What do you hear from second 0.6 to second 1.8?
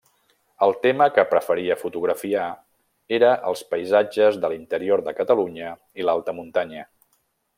El tema que preferia